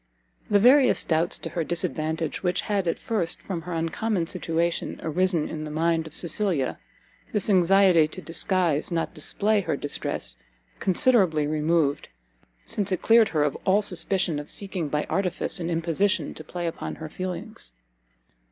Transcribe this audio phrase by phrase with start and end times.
[0.49, 5.47] The various doubts to her disadvantage, which had at first, from her uncommon situation, arisen
[5.47, 6.79] in the mind of Cecilia,
[7.33, 10.37] this anxiety to disguise, not display her distress,
[10.79, 12.07] considerably removed,
[12.65, 16.65] since it cleared her of all suspicion of seeking by artifice and imposition to play
[16.65, 17.71] upon her feelings.